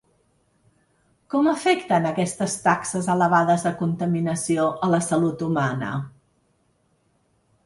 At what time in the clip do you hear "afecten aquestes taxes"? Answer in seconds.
1.51-3.11